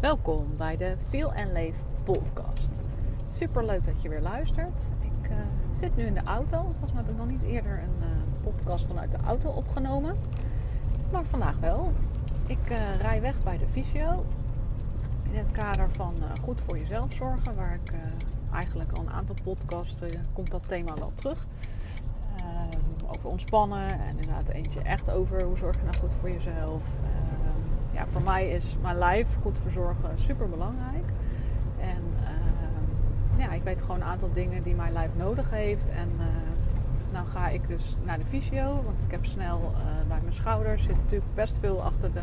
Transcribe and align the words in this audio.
Welkom 0.00 0.56
bij 0.56 0.76
de 0.76 0.96
Feel 1.08 1.32
and 1.32 1.52
Leef 1.52 1.76
podcast. 2.04 2.80
Super 3.30 3.64
leuk 3.64 3.84
dat 3.84 4.02
je 4.02 4.08
weer 4.08 4.20
luistert. 4.20 4.88
Ik 5.00 5.30
uh, 5.30 5.36
zit 5.78 5.96
nu 5.96 6.04
in 6.04 6.14
de 6.14 6.22
auto. 6.24 6.62
Volgens 6.62 6.92
mij 6.92 7.02
heb 7.02 7.10
ik 7.10 7.16
nog 7.16 7.28
niet 7.28 7.42
eerder 7.42 7.72
een 7.72 8.08
uh, 8.08 8.42
podcast 8.42 8.86
vanuit 8.86 9.12
de 9.12 9.18
auto 9.26 9.50
opgenomen. 9.50 10.16
Maar 11.12 11.24
vandaag 11.24 11.58
wel. 11.58 11.92
Ik 12.46 12.70
uh, 12.70 12.96
rij 13.00 13.20
weg 13.20 13.42
bij 13.42 13.58
de 13.58 13.66
fysio. 13.66 14.24
In 15.30 15.38
het 15.38 15.50
kader 15.50 15.90
van 15.90 16.14
goed 16.42 16.60
voor 16.60 16.78
jezelf 16.78 17.12
zorgen. 17.12 17.54
Waar 17.54 17.74
ik 17.74 17.92
eigenlijk 18.52 18.92
al 18.92 19.02
een 19.02 19.12
aantal 19.12 19.36
podcasts 19.44 20.02
komt 20.32 20.50
dat 20.50 20.68
thema 20.68 20.94
wel 20.94 21.12
terug. 21.14 21.46
over 23.06 23.30
ontspannen. 23.30 24.00
En 24.00 24.18
inderdaad 24.18 24.48
eentje 24.48 24.80
echt 24.80 25.10
over 25.10 25.42
hoe 25.42 25.56
zorg 25.56 25.76
je 25.76 25.82
nou 25.82 25.96
goed 25.96 26.14
voor 26.14 26.30
jezelf 26.30 26.82
ja, 27.98 28.06
voor 28.06 28.22
mij 28.22 28.48
is 28.48 28.76
mijn 28.82 28.98
lijf 28.98 29.36
goed 29.42 29.58
verzorgen 29.58 30.10
super 30.14 30.48
belangrijk. 30.48 31.04
En 31.80 32.02
uh, 32.22 33.38
ja, 33.38 33.50
ik 33.50 33.62
weet 33.62 33.80
gewoon 33.80 33.96
een 33.96 34.06
aantal 34.06 34.32
dingen 34.32 34.62
die 34.62 34.74
mijn 34.74 34.92
lijf 34.92 35.10
nodig 35.16 35.50
heeft. 35.50 35.88
En 35.88 36.10
uh, 36.18 36.24
nou 37.12 37.26
ga 37.26 37.48
ik 37.48 37.68
dus 37.68 37.96
naar 38.04 38.18
de 38.18 38.24
fysio, 38.24 38.82
want 38.84 39.02
ik 39.06 39.10
heb 39.10 39.24
snel 39.24 39.72
uh, 39.72 40.08
bij 40.08 40.18
mijn 40.22 40.34
schouders 40.34 40.82
zit 40.82 40.96
natuurlijk 40.96 41.34
best 41.34 41.58
veel 41.60 41.82
achter 41.82 42.12
de 42.12 42.22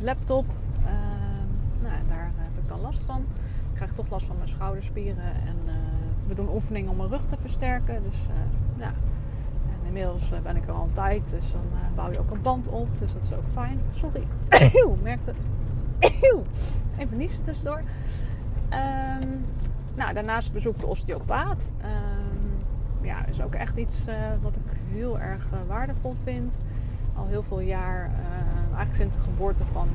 laptop. 0.00 0.46
nou, 1.82 1.94
daar 2.08 2.30
heb 2.36 2.62
ik 2.62 2.68
dan 2.68 2.80
last 2.80 3.04
van. 3.04 3.20
Ik 3.70 3.74
krijg 3.74 3.92
toch 3.92 4.10
last 4.10 4.26
van 4.26 4.36
mijn 4.36 4.48
schouderspieren 4.48 5.24
en 5.24 5.56
we 6.26 6.34
doen 6.34 6.48
oefeningen 6.48 6.90
om 6.90 6.96
mijn 6.96 7.08
rug 7.08 7.26
te 7.26 7.36
versterken. 7.36 8.02
Dus 8.02 8.18
ja, 8.78 8.92
inmiddels 9.86 10.32
eh, 10.32 10.38
ben 10.38 10.56
ik 10.56 10.66
er 10.66 10.72
al 10.72 10.82
een 10.82 10.92
tijd, 10.92 11.30
dus 11.30 11.52
dan 11.52 11.60
eh, 11.60 11.94
bouw 11.94 12.10
je 12.12 12.18
ook 12.18 12.30
een 12.30 12.42
band 12.42 12.68
op. 12.68 12.98
Dus 12.98 13.12
dat 13.12 13.22
is 13.22 13.32
ook 13.32 13.44
fijn. 13.52 13.80
Sorry, 13.90 14.26
merkte. 15.02 15.32
Even 16.98 17.16
niezen 17.16 17.42
tussendoor. 17.42 17.82
Um, 19.20 19.44
nou, 19.94 20.14
daarnaast 20.14 20.52
bezoek 20.52 20.80
de 20.80 20.86
osteopaat. 20.86 21.70
Um, 21.80 22.64
ja, 23.00 23.26
is 23.26 23.40
ook 23.42 23.54
echt 23.54 23.76
iets 23.76 24.08
uh, 24.08 24.14
wat 24.42 24.56
ik 24.56 24.76
heel 24.92 25.18
erg 25.18 25.46
uh, 25.52 25.58
waardevol 25.66 26.14
vind. 26.22 26.60
Al 27.14 27.26
heel 27.26 27.42
veel 27.42 27.60
jaar, 27.60 28.10
uh, 28.10 28.76
eigenlijk 28.76 28.96
sinds 28.96 29.16
de 29.16 29.22
geboorte 29.22 29.64
van 29.72 29.88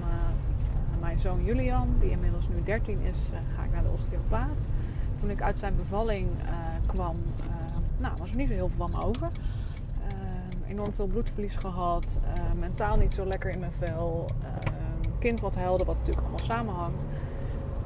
mijn 1.00 1.20
zoon 1.20 1.44
Julian, 1.44 1.96
die 2.00 2.10
inmiddels 2.10 2.48
nu 2.48 2.64
13 2.64 3.02
is, 3.02 3.18
ga 3.56 3.64
ik 3.64 3.72
naar 3.72 3.82
de 3.82 3.90
osteopaat. 3.90 4.66
Toen 5.20 5.30
ik 5.30 5.42
uit 5.42 5.60
zijn 5.60 5.76
bevalling 5.76 6.28
kwam, 6.86 7.16
nou, 7.98 8.14
was 8.18 8.30
er 8.30 8.36
niet 8.36 8.48
zo 8.48 8.54
heel 8.54 8.70
veel 8.70 8.88
van 8.88 8.92
me 8.92 9.06
over 9.06 9.32
enorm 10.72 10.94
veel 10.94 11.08
bloedverlies 11.08 11.56
gehad. 11.56 12.18
Uh, 12.24 12.44
mentaal 12.60 12.98
niet 12.98 13.14
zo 13.14 13.26
lekker 13.26 13.50
in 13.50 13.60
mijn 13.60 13.74
vel. 13.74 14.30
Uh, 14.42 14.72
kind 15.20 15.40
wat 15.40 15.56
huilde, 15.56 15.84
wat 15.84 15.98
natuurlijk 15.98 16.28
allemaal 16.28 16.46
samenhangt. 16.46 17.06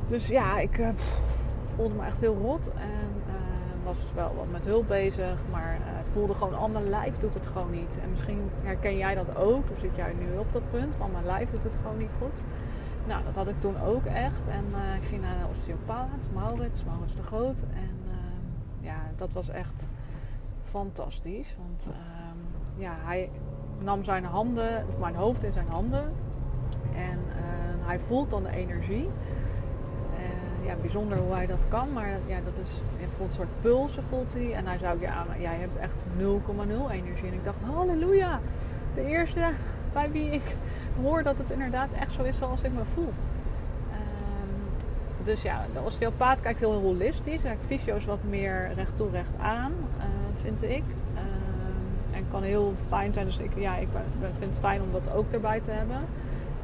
Dus 0.07 0.27
ja, 0.27 0.59
ik 0.59 0.77
uh, 0.77 0.89
voelde 1.75 1.93
me 1.93 2.05
echt 2.05 2.19
heel 2.19 2.37
rot. 2.37 2.71
En 2.73 3.23
was 3.83 3.97
wel 4.15 4.35
wat 4.35 4.51
met 4.51 4.65
hulp 4.65 4.87
bezig. 4.87 5.37
Maar 5.51 5.79
voelde 6.11 6.33
gewoon 6.33 6.57
al 6.57 6.69
mijn 6.69 6.89
lijf 6.89 7.17
doet 7.17 7.33
het 7.33 7.47
gewoon 7.47 7.71
niet. 7.71 7.99
En 8.03 8.09
misschien 8.09 8.49
herken 8.63 8.97
jij 8.97 9.15
dat 9.15 9.35
ook. 9.35 9.71
Of 9.71 9.79
zit 9.79 9.95
jij 9.95 10.13
nu 10.13 10.37
op 10.37 10.51
dat 10.51 10.71
punt. 10.71 10.97
Want 10.97 11.11
mijn 11.11 11.25
lijf 11.25 11.49
doet 11.49 11.63
het 11.63 11.77
gewoon 11.81 11.97
niet 11.97 12.13
goed. 12.21 12.41
Nou, 13.07 13.23
dat 13.23 13.35
had 13.35 13.47
ik 13.47 13.59
toen 13.59 13.81
ook 13.81 14.05
echt. 14.05 14.47
En 14.47 14.65
ik 15.01 15.07
ging 15.07 15.21
naar 15.21 15.43
de 15.43 15.49
osteopaat, 15.49 16.27
Maurits, 16.33 16.83
Maurits 16.83 17.15
de 17.15 17.23
Groot. 17.23 17.61
En 17.61 17.97
ja, 18.79 18.97
dat 19.15 19.31
was 19.33 19.49
echt 19.49 19.87
fantastisch. 20.63 21.55
Want 21.57 21.89
ja, 22.75 22.91
hij 23.03 23.29
nam 23.79 24.03
zijn 24.03 24.25
handen, 24.25 24.85
of 24.87 24.99
mijn 24.99 25.15
hoofd 25.15 25.43
in 25.43 25.51
zijn 25.51 25.67
handen. 25.69 26.11
En 26.95 27.19
uh, 27.27 27.87
hij 27.87 27.99
voelt 27.99 28.29
dan 28.29 28.43
de 28.43 28.49
energie. 28.49 29.09
Ja, 30.65 30.75
bijzonder 30.81 31.17
hoe 31.17 31.33
hij 31.33 31.45
dat 31.45 31.65
kan. 31.67 31.93
Maar 31.93 32.09
ja, 32.25 32.37
dat 32.43 32.57
is, 32.57 32.69
je 32.99 33.05
voelt 33.15 33.29
een 33.29 33.35
soort 33.35 33.61
pulsen 33.61 34.03
voelt 34.03 34.33
hij. 34.33 34.53
En 34.53 34.67
hij 34.67 34.77
zei, 34.77 34.99
ja, 34.99 35.25
jij 35.39 35.55
hebt 35.55 35.75
echt 35.77 36.05
0,0 36.17 36.91
energie. 36.91 37.27
En 37.27 37.33
ik 37.33 37.43
dacht, 37.43 37.57
halleluja. 37.61 38.39
De 38.95 39.05
eerste 39.05 39.41
bij 39.93 40.11
wie 40.11 40.29
ik 40.29 40.55
hoor 41.01 41.23
dat 41.23 41.37
het 41.37 41.51
inderdaad 41.51 41.91
echt 41.99 42.11
zo 42.11 42.23
is 42.23 42.37
zoals 42.37 42.61
ik 42.61 42.73
me 42.73 42.85
voel. 42.93 43.13
Ehm, 43.91 45.23
dus 45.23 45.41
ja, 45.41 45.65
de 45.73 45.79
osteopaat 45.79 46.41
kijkt 46.41 46.59
heel 46.59 46.73
holistisch. 46.73 47.41
Fysio 47.65 47.95
is 47.95 48.05
wat 48.05 48.23
meer 48.23 48.71
recht 48.73 48.97
toe, 48.97 49.09
recht 49.09 49.37
aan, 49.37 49.71
uh, 49.97 50.03
vind 50.41 50.63
ik. 50.63 50.83
Heel 52.43 52.73
fijn 52.87 53.13
zijn. 53.13 53.25
Dus 53.25 53.37
ik, 53.37 53.51
ja, 53.55 53.75
ik 53.75 53.87
vind 54.37 54.51
het 54.51 54.59
fijn 54.59 54.81
om 54.81 54.91
dat 54.91 55.13
ook 55.13 55.31
erbij 55.31 55.59
te 55.59 55.71
hebben. 55.71 55.97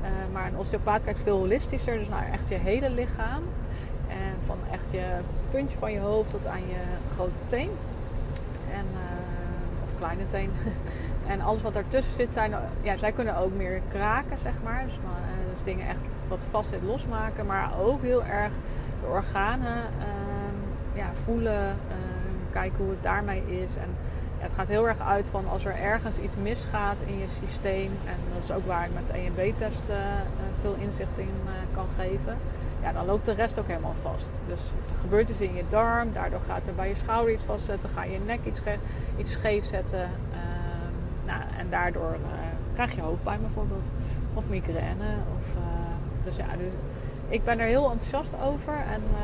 Uh, 0.02 0.08
maar 0.34 0.48
een 0.48 0.58
osteopaat 0.58 1.04
kijkt 1.04 1.22
veel 1.22 1.38
holistischer. 1.38 1.98
Dus 1.98 2.08
naar 2.08 2.30
echt 2.32 2.48
je 2.48 2.56
hele 2.56 2.90
lichaam. 2.90 3.44
En 4.08 4.36
van 4.46 4.58
echt 4.72 4.86
je 4.90 5.06
puntje 5.52 5.78
van 5.78 5.92
je 5.92 6.00
hoofd 6.00 6.30
tot 6.30 6.48
aan 6.48 6.68
je 6.68 6.82
grote 7.14 7.46
teen. 7.46 7.70
En, 8.72 8.86
uh, 8.94 9.84
of 9.84 9.98
kleine 9.98 10.28
teen. 10.28 10.52
en 11.34 11.42
alles 11.42 11.62
wat 11.62 11.74
daartussen 11.74 12.16
zit, 12.16 12.34
zijn, 12.34 12.54
ja, 12.82 12.98
zij 12.98 13.12
kunnen 13.12 13.38
ook 13.38 13.54
meer 13.54 13.82
kraken, 13.90 14.38
zeg 14.44 14.54
maar. 14.64 14.84
Dus, 14.86 14.96
uh, 14.96 15.52
dus 15.52 15.64
dingen 15.64 15.88
echt 15.88 16.00
wat 16.28 16.46
vast 16.50 16.70
zit 16.70 16.84
losmaken. 16.84 17.46
Maar 17.46 17.72
ook 17.80 18.02
heel 18.02 18.24
erg 18.24 18.52
de 19.02 19.08
organen 19.08 19.78
ehm, 19.78 20.98
ja, 20.98 21.12
voelen. 21.14 21.62
Ehm, 21.68 22.22
kijken 22.52 22.78
hoe 22.78 22.90
het 22.90 23.04
daarmee 23.04 23.44
is. 23.64 23.76
En 23.76 23.96
het 24.42 24.52
gaat 24.56 24.68
heel 24.68 24.88
erg 24.88 25.00
uit 25.00 25.28
van 25.28 25.50
als 25.50 25.66
er 25.66 25.76
ergens 25.76 26.18
iets 26.18 26.36
misgaat 26.36 27.02
in 27.06 27.20
je 27.20 27.26
systeem. 27.46 27.92
En 28.06 28.18
dat 28.34 28.44
is 28.44 28.52
ook 28.52 28.66
waar 28.66 28.86
ik 28.86 28.94
met 28.94 29.10
EMB-testen 29.10 29.96
uh, 29.96 30.62
veel 30.62 30.76
inzicht 30.80 31.18
in 31.18 31.36
uh, 31.46 31.52
kan 31.74 31.86
geven. 31.98 32.38
Ja, 32.82 32.92
dan 32.92 33.06
loopt 33.06 33.26
de 33.26 33.34
rest 33.34 33.60
ook 33.60 33.68
helemaal 33.68 33.96
vast. 34.02 34.42
Dus 34.48 34.60
er 34.94 35.00
gebeurt 35.00 35.30
iets 35.30 35.42
in 35.42 35.56
je 35.56 35.64
darm. 35.70 36.14
Daardoor 36.14 36.42
gaat 36.48 36.68
er 36.68 36.76
bij 36.76 36.88
je 36.88 36.96
schouder 36.96 37.34
iets 37.34 37.44
vastzetten. 37.44 37.90
Ga 37.90 38.04
je 38.04 38.20
nek 38.26 38.40
iets, 38.44 38.62
iets 39.18 39.32
scheef 39.32 39.66
zetten. 39.66 40.10
Ehm, 40.32 41.26
nou, 41.26 41.42
en 41.58 41.70
daardoor 41.70 42.16
krijg 42.74 42.96
je 42.96 43.02
hoofdpijn 43.02 43.42
bijvoorbeeld. 43.42 43.92
Of 44.34 44.50
migraine. 44.50 45.06
Of, 45.38 45.46
dus 46.24 46.36
ja, 46.36 46.46
dus 46.58 46.72
ik 47.28 47.44
ben 47.44 47.60
er 47.60 47.68
heel 47.68 47.92
enthousiast 47.92 48.36
over. 48.42 48.74
En 48.74 49.02
uh, 49.12 49.20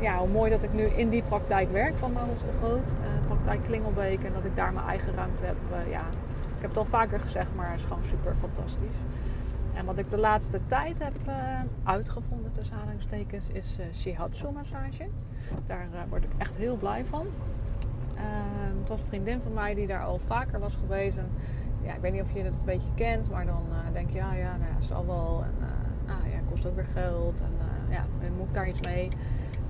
ja, 0.00 0.18
hoe 0.18 0.28
mooi 0.28 0.50
dat 0.50 0.62
ik 0.62 0.72
nu 0.72 0.84
in 0.84 1.08
die 1.08 1.22
praktijk 1.22 1.72
werk 1.72 1.96
van 1.96 2.12
Maurits 2.12 2.42
de 2.42 2.52
Groot. 2.58 2.88
Uh, 2.88 3.26
praktijk 3.26 3.62
Klingelbeek. 3.64 4.24
En 4.24 4.32
dat 4.32 4.44
ik 4.44 4.56
daar 4.56 4.72
mijn 4.72 4.86
eigen 4.86 5.14
ruimte 5.14 5.44
heb. 5.44 5.56
Uh, 5.72 5.90
ja, 5.90 6.00
ik 6.56 6.60
heb 6.60 6.68
het 6.68 6.76
al 6.76 6.84
vaker 6.84 7.20
gezegd, 7.20 7.54
maar 7.54 7.70
het 7.70 7.80
is 7.80 7.86
gewoon 7.86 8.04
super 8.04 8.34
fantastisch. 8.40 8.96
En 9.74 9.84
wat 9.84 9.98
ik 9.98 10.10
de 10.10 10.18
laatste 10.18 10.60
tijd 10.66 10.96
heb 10.98 11.16
uitgevonden, 11.82 12.52
tussen 12.52 12.76
aanhalingstekens, 12.76 13.48
is 13.48 13.78
shihatsu 13.94 14.50
massage. 14.50 15.08
Daar 15.66 15.86
word 16.08 16.24
ik 16.24 16.30
echt 16.38 16.56
heel 16.56 16.76
blij 16.76 17.04
van. 17.04 17.26
Ehm, 18.14 18.78
het 18.80 18.88
was 18.88 19.00
een 19.00 19.06
vriendin 19.06 19.40
van 19.40 19.52
mij 19.52 19.74
die 19.74 19.86
daar 19.86 20.04
al 20.04 20.18
vaker 20.26 20.60
was 20.60 20.74
geweest. 20.74 21.18
Ja, 21.82 21.94
ik 21.94 22.00
weet 22.00 22.12
niet 22.12 22.22
of 22.22 22.32
je 22.32 22.42
het 22.42 22.54
een 22.60 22.64
beetje 22.64 22.94
kent, 22.94 23.30
maar 23.30 23.46
dan 23.46 23.62
denk 23.92 24.10
je, 24.10 24.16
ja, 24.16 24.34
ja, 24.34 24.56
nou 24.56 24.72
ja, 24.72 24.80
zal 24.80 25.06
wel. 25.06 25.44
En, 25.44 25.66
nou 26.06 26.30
ja, 26.30 26.38
kost 26.50 26.66
ook 26.66 26.74
weer 26.74 26.88
geld. 26.92 27.40
En 27.40 27.52
uh, 27.58 27.94
ja, 27.94 28.04
moet 28.36 28.48
ik 28.48 28.54
daar 28.54 28.68
iets 28.68 28.86
mee? 28.86 29.08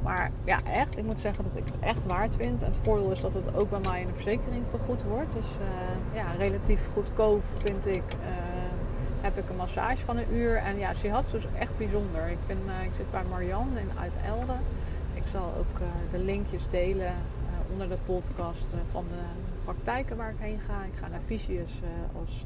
Maar 0.02 0.30
ja, 0.44 0.60
echt, 0.64 0.98
ik 0.98 1.04
moet 1.04 1.20
zeggen 1.20 1.44
dat 1.44 1.56
ik 1.56 1.64
het 1.64 1.78
echt 1.78 2.06
waard 2.06 2.34
vind. 2.34 2.62
En 2.62 2.70
het 2.70 2.80
voordeel 2.82 3.10
is 3.10 3.20
dat 3.20 3.34
het 3.34 3.54
ook 3.54 3.70
bij 3.70 3.80
mij 3.88 4.00
in 4.00 4.06
de 4.06 4.12
verzekering 4.12 4.64
vergoed 4.70 5.02
wordt. 5.02 5.32
Dus 5.32 5.46
uh, 5.60 6.14
ja, 6.14 6.32
relatief 6.32 6.88
goedkoop 6.92 7.42
vind 7.58 7.86
ik. 7.86 8.02
Uh, 8.14 8.26
heb 9.20 9.38
ik 9.38 9.48
een 9.48 9.56
massage 9.56 10.04
van 10.04 10.16
een 10.16 10.34
uur. 10.34 10.56
En 10.56 10.78
ja, 10.78 10.94
Shihatsu 10.94 11.36
is 11.36 11.46
echt 11.58 11.76
bijzonder. 11.76 12.28
Ik, 12.28 12.38
vind, 12.46 12.60
ik 12.84 12.94
zit 12.96 13.10
bij 13.10 13.24
Marianne 13.30 13.80
in 13.80 13.90
Uit-Elde. 13.98 14.52
Ik 15.14 15.22
zal 15.26 15.54
ook 15.58 15.80
de 16.10 16.18
linkjes 16.18 16.62
delen 16.70 17.12
onder 17.72 17.88
de 17.88 17.98
podcast 18.06 18.66
van 18.90 19.04
de 19.08 19.22
praktijken 19.64 20.16
waar 20.16 20.30
ik 20.30 20.38
heen 20.38 20.60
ga. 20.66 20.84
Ik 20.84 20.98
ga 20.98 21.08
naar 21.08 21.20
Fysius 21.24 21.72
als 22.18 22.44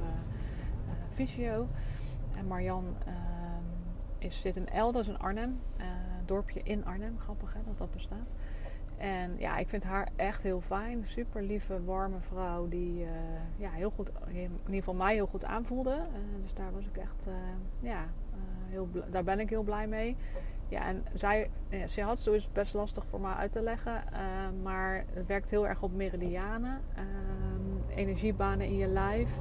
fysio. 1.15 1.69
En 2.39 2.47
Marianne 2.47 2.89
is, 4.19 4.41
zit 4.41 4.57
in 4.57 4.69
Elders 4.69 5.09
in 5.09 5.19
Arnhem. 5.19 5.61
Dorpje 6.25 6.61
in 6.63 6.85
Arnhem. 6.85 7.19
Grappig 7.19 7.53
hè, 7.53 7.61
dat 7.67 7.79
dat 7.79 7.91
bestaat. 7.91 8.29
En 8.97 9.35
ja, 9.39 9.57
ik 9.57 9.69
vind 9.69 9.85
haar 9.85 10.09
echt 10.17 10.43
heel 10.43 10.61
fijn. 10.61 11.05
Super 11.07 11.43
lieve, 11.43 11.85
warme 11.85 12.21
vrouw 12.21 12.69
die 12.69 13.03
uh, 13.03 13.11
ja, 13.57 13.71
heel 13.71 13.91
goed, 13.91 14.11
in 14.27 14.51
ieder 14.65 14.75
geval 14.75 14.95
mij 14.95 15.15
heel 15.15 15.27
goed 15.27 15.45
aanvoelde. 15.45 15.91
Uh, 15.91 16.43
dus 16.43 16.55
daar 16.55 16.73
was 16.73 16.87
ik 16.87 16.97
echt, 16.97 17.27
ja, 17.81 18.05
heel, 18.69 18.89
daar 19.11 19.25
ben 19.25 19.41
ik 19.41 19.51
heel 19.51 19.63
blij 19.63 19.87
mee. 19.87 20.17
Ja, 20.69 20.87
en 20.87 21.05
zij, 21.15 21.51
ja, 21.69 22.05
had 22.05 22.19
zo 22.19 22.33
is 22.33 22.53
best 22.53 22.75
lastig 22.75 23.07
voor 23.07 23.21
mij 23.21 23.33
uit 23.33 23.53
te 23.53 23.63
leggen. 23.63 24.05
maar 24.63 25.05
het 25.13 25.27
werkt 25.27 25.51
heel 25.51 25.69
erg 25.69 25.83
op 25.83 25.93
meridianen, 25.93 26.81
ehm, 26.95 27.99
energiebanen 27.99 28.67
in 28.67 28.77
je 28.77 28.87
lijf 28.87 29.39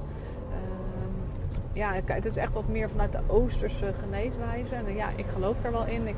ja, 1.73 1.93
het 2.05 2.25
is 2.25 2.37
echt 2.37 2.53
wat 2.53 2.67
meer 2.67 2.89
vanuit 2.89 3.11
de 3.11 3.19
Oosterse 3.27 3.93
geneeswijze. 3.99 4.75
En 4.75 4.95
ja, 4.95 5.09
ik 5.15 5.25
geloof 5.25 5.61
daar 5.61 5.71
wel 5.71 5.85
in. 5.85 6.07
Ik, 6.07 6.15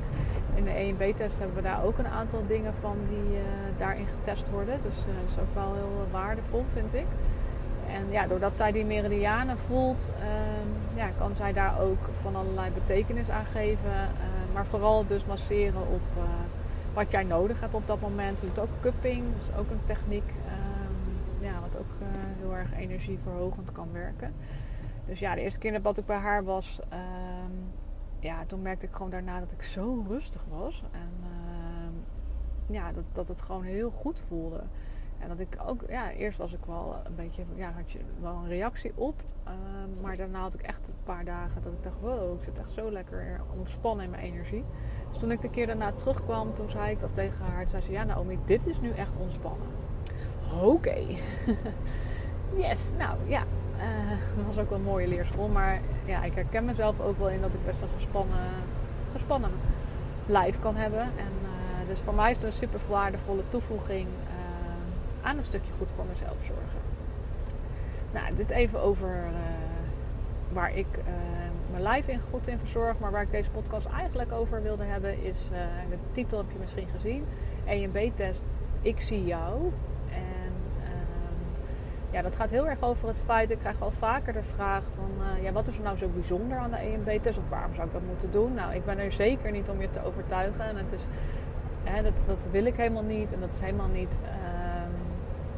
in 0.55 0.63
de 0.63 0.71
EMB-test 0.71 1.37
hebben 1.37 1.55
we 1.55 1.61
daar 1.61 1.83
ook 1.83 1.97
een 1.97 2.07
aantal 2.07 2.43
dingen 2.47 2.73
van 2.79 2.97
die 3.09 3.37
uh, 3.37 3.43
daarin 3.77 4.07
getest 4.07 4.49
worden. 4.49 4.81
Dus 4.81 4.97
uh, 4.97 5.05
dat 5.21 5.31
is 5.31 5.39
ook 5.39 5.53
wel 5.53 5.73
heel 5.73 6.07
waardevol, 6.11 6.65
vind 6.73 6.93
ik. 6.93 7.05
En 7.87 8.11
ja, 8.11 8.27
doordat 8.27 8.55
zij 8.55 8.71
die 8.71 8.85
meridianen 8.85 9.57
voelt, 9.57 10.09
ehm, 10.19 10.97
ja, 10.97 11.09
kan 11.17 11.35
zij 11.35 11.53
daar 11.53 11.81
ook 11.81 12.09
van 12.21 12.35
allerlei 12.35 12.71
betekenis 12.71 13.29
aan 13.29 13.45
geven. 13.45 13.91
Maar 14.53 14.65
vooral 14.65 15.05
dus 15.05 15.25
masseren 15.25 15.81
op 15.81 16.01
wat 16.93 17.11
jij 17.11 17.23
nodig 17.23 17.59
hebt 17.59 17.73
op 17.73 17.87
dat 17.87 18.01
moment. 18.01 18.39
Ze 18.39 18.45
doet 18.45 18.59
ook 18.59 18.69
cupping, 18.81 19.23
dat 19.33 19.41
is 19.41 19.55
ook 19.57 19.69
een 19.71 19.85
techniek 19.85 20.23
um, 20.27 21.47
ja, 21.47 21.59
wat 21.61 21.77
ook 21.77 21.91
heel 22.39 22.55
erg 22.55 22.73
energieverhogend 22.73 23.71
kan 23.71 23.87
werken. 23.91 24.33
Dus 25.05 25.19
ja, 25.19 25.35
de 25.35 25.41
eerste 25.41 25.59
keer 25.59 25.81
dat 25.81 25.97
ik 25.97 26.05
bij 26.05 26.17
haar 26.17 26.43
was, 26.43 26.79
um, 26.93 27.71
ja, 28.23 28.45
toen 28.45 28.61
merkte 28.61 28.85
ik 28.85 28.93
gewoon 28.93 29.11
daarna 29.11 29.39
dat 29.39 29.51
ik 29.51 29.63
zo 29.63 30.05
rustig 30.07 30.45
was. 30.49 30.83
En 30.91 31.09
ja, 32.67 32.91
dat, 32.91 33.03
dat 33.11 33.27
het 33.27 33.41
gewoon 33.41 33.63
heel 33.63 33.91
goed 33.91 34.23
voelde. 34.27 34.63
En 35.19 35.29
dat 35.29 35.39
ik 35.39 35.57
ook, 35.65 35.83
ja, 35.89 36.11
eerst 36.11 36.37
was 36.37 36.53
ik 36.53 36.65
wel 36.65 36.95
een 37.03 37.15
beetje, 37.15 37.43
ja, 37.55 37.71
had 37.71 37.91
je 37.91 37.99
wel 38.21 38.33
een 38.33 38.47
reactie 38.47 38.91
op. 38.95 39.21
Uh, 39.47 40.01
maar 40.03 40.15
daarna 40.15 40.39
had 40.39 40.53
ik 40.53 40.61
echt 40.61 40.87
een 40.87 41.03
paar 41.03 41.25
dagen 41.25 41.61
dat 41.61 41.73
ik 41.73 41.83
dacht, 41.83 41.99
wow, 41.99 42.35
ik 42.35 42.43
zit 42.43 42.59
echt 42.59 42.71
zo 42.71 42.91
lekker 42.91 43.41
ontspannen 43.57 44.05
in 44.05 44.11
mijn 44.11 44.23
energie. 44.23 44.63
Dus 45.09 45.19
toen 45.19 45.31
ik 45.31 45.41
de 45.41 45.49
keer 45.49 45.67
daarna 45.67 45.91
terugkwam, 45.91 46.53
toen 46.53 46.69
zei 46.69 46.91
ik 46.91 46.99
dat 46.99 47.13
tegen 47.13 47.45
haar. 47.45 47.67
Zei 47.67 47.81
ze, 47.81 47.91
ja 47.91 48.03
Naomi, 48.03 48.39
dit 48.45 48.65
is 48.67 48.79
nu 48.79 48.91
echt 48.91 49.17
ontspannen. 49.17 49.67
Oké. 50.61 51.05
yes, 52.63 52.93
nou 52.97 53.17
ja. 53.27 53.43
Uh, 53.77 54.45
was 54.45 54.57
ook 54.57 54.69
wel 54.69 54.77
een 54.77 54.83
mooie 54.83 55.07
leerschool. 55.07 55.47
Maar 55.47 55.79
ja, 56.05 56.23
ik 56.23 56.33
herken 56.33 56.65
mezelf 56.65 56.99
ook 56.99 57.17
wel 57.17 57.29
in 57.29 57.41
dat 57.41 57.53
ik 57.53 57.65
best 57.65 57.81
een 57.81 57.87
gespannen, 57.95 58.49
gespannen 59.11 59.51
lijf 60.25 60.59
kan 60.59 60.75
hebben. 60.75 61.01
En 61.01 61.33
uh, 61.43 61.87
dus 61.87 61.99
voor 61.99 62.13
mij 62.13 62.31
is 62.31 62.37
het 62.37 62.45
een 62.45 62.51
super 62.51 62.79
waardevolle 62.89 63.43
toevoeging 63.49 64.07
aan 65.21 65.37
een 65.37 65.43
stukje 65.43 65.71
goed 65.77 65.87
voor 65.95 66.05
mezelf 66.05 66.35
zorgen. 66.39 66.79
Nou, 68.11 68.35
dit 68.35 68.49
even 68.49 68.81
over 68.81 69.23
waar 70.51 70.75
ik 70.77 70.87
mijn 71.71 71.83
lijf 71.83 72.07
in 72.07 72.19
goed 72.29 72.47
in 72.47 72.57
verzorg. 72.57 72.99
Maar 72.99 73.11
waar 73.11 73.21
ik 73.21 73.31
deze 73.31 73.49
podcast 73.49 73.87
eigenlijk 73.87 74.31
over 74.31 74.61
wilde 74.61 74.83
hebben 74.83 75.23
is... 75.23 75.49
De 75.89 75.97
titel 76.11 76.37
heb 76.37 76.47
je 76.51 76.59
misschien 76.59 76.87
gezien. 76.95 77.25
EMB-test 77.65 78.55
Ik 78.83 79.01
zie 79.01 79.25
jou. 79.25 79.71
Ehm, 82.13 82.23
ja, 82.23 82.29
dat 82.29 82.35
gaat 82.35 82.49
heel 82.49 82.67
erg 82.67 82.81
over 82.81 83.07
het 83.07 83.21
feit... 83.25 83.51
Ik 83.51 83.59
krijg 83.59 83.79
wel 83.79 83.91
vaker 83.91 84.33
de 84.33 84.43
vraag 84.43 84.83
van... 84.95 85.11
ja, 85.41 85.51
wat 85.51 85.67
is 85.67 85.77
er 85.77 85.83
nou 85.83 85.97
zo 85.97 86.07
bijzonder 86.07 86.57
aan 86.57 86.71
de 86.71 86.77
EMB-test? 86.77 87.37
Of 87.37 87.49
waarom 87.49 87.73
zou 87.73 87.87
ik 87.87 87.93
dat 87.93 88.01
moeten 88.07 88.31
doen? 88.31 88.53
Nou, 88.53 88.73
ik 88.73 88.85
ben 88.85 88.99
er 88.99 89.11
zeker 89.11 89.51
niet 89.51 89.69
om 89.69 89.81
je 89.81 89.91
te 89.91 90.05
overtuigen. 90.05 90.65
En 90.65 90.77
het 90.77 90.91
is... 90.91 91.01
Hè, 91.83 92.03
dat, 92.03 92.13
dat 92.25 92.47
wil 92.51 92.65
ik 92.65 92.75
helemaal 92.75 93.03
niet. 93.03 93.33
En 93.33 93.39
dat 93.39 93.53
is 93.53 93.59
helemaal 93.59 93.87
niet 93.87 94.19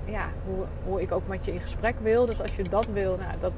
ja, 0.06 0.30
hoe, 0.46 0.66
hoe 0.84 1.02
ik 1.02 1.12
ook 1.12 1.28
met 1.28 1.46
je 1.46 1.54
in 1.54 1.60
gesprek 1.60 1.96
wil. 2.02 2.26
Dus 2.26 2.42
als 2.42 2.56
je 2.56 2.64
dat 2.64 2.86
wil, 2.86 3.18
nou, 3.18 3.40
dat, 3.40 3.54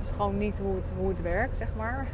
is 0.00 0.10
gewoon 0.10 0.38
niet 0.38 0.58
hoe 0.58 0.74
het, 0.76 0.92
hoe 0.98 1.08
het 1.08 1.22
werkt, 1.22 1.56
zeg 1.56 1.68
maar. 1.76 2.06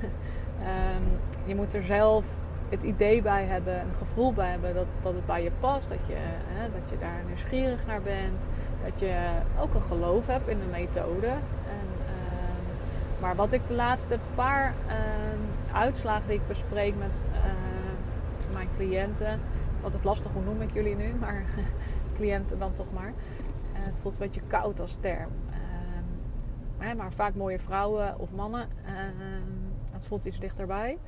um, 0.60 1.04
je 1.48 1.54
moet 1.54 1.74
er 1.74 1.84
zelf 1.84 2.24
het 2.68 2.82
idee 2.82 3.22
bij 3.22 3.44
hebben, 3.44 3.80
een 3.80 3.94
gevoel 3.98 4.32
bij 4.32 4.50
hebben 4.50 4.74
dat, 4.74 4.86
dat 5.00 5.14
het 5.14 5.26
bij 5.26 5.42
je 5.42 5.50
past. 5.60 5.88
Dat 5.88 5.98
je, 6.06 6.14
hè, 6.46 6.70
dat 6.72 6.90
je 6.90 6.98
daar 6.98 7.22
nieuwsgierig 7.26 7.86
naar 7.86 8.02
bent. 8.02 8.46
Dat 8.84 9.00
je 9.00 9.16
ook 9.60 9.74
een 9.74 9.82
geloof 9.82 10.26
hebt 10.26 10.48
in 10.48 10.58
de 10.58 10.66
methode. 10.66 11.26
En, 11.26 11.88
um, 12.06 13.20
maar 13.20 13.36
wat 13.36 13.52
ik 13.52 13.66
de 13.66 13.74
laatste 13.74 14.18
paar 14.34 14.68
um, 14.68 15.74
uitslagen 15.74 16.28
die 16.28 16.36
ik 16.36 16.46
bespreek 16.46 16.94
met 16.98 17.22
uh, 17.32 18.54
mijn 18.54 18.68
cliënten. 18.76 19.40
Wat 19.80 19.92
het 19.92 20.04
lastig, 20.04 20.32
hoe 20.32 20.42
noem 20.42 20.62
ik 20.62 20.72
jullie 20.72 20.96
nu? 20.96 21.14
Maar 21.20 21.44
cliënten 22.16 22.58
dan 22.58 22.72
toch 22.72 22.92
maar 22.92 23.12
het 23.72 23.94
voelt 24.00 24.14
een 24.14 24.20
beetje 24.20 24.40
koud 24.46 24.80
als 24.80 24.96
term. 25.00 25.30
Uh, 26.80 26.92
maar 26.92 27.12
vaak 27.12 27.34
mooie 27.34 27.58
vrouwen 27.58 28.18
of 28.18 28.30
mannen. 28.30 28.68
Uh, 28.86 28.92
dat 29.92 30.06
voelt 30.06 30.24
iets 30.24 30.38
dichterbij. 30.38 30.98